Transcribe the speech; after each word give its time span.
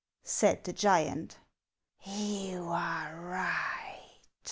"said 0.23 0.63
the 0.63 0.73
giant." 0.73 1.37
You 2.03 2.69
are 2.69 3.15
right." 3.21 4.17